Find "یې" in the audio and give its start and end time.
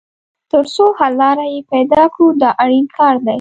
1.53-1.59